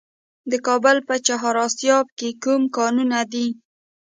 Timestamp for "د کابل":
0.51-0.97